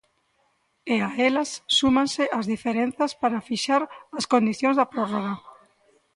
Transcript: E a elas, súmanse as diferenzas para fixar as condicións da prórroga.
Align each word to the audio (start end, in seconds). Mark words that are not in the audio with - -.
E 0.93 0.95
a 1.07 1.09
elas, 1.27 1.49
súmanse 1.77 2.23
as 2.37 2.45
diferenzas 2.53 3.11
para 3.21 3.45
fixar 3.49 3.81
as 4.19 4.25
condicións 4.33 4.75
da 4.77 4.89
prórroga. 4.93 5.33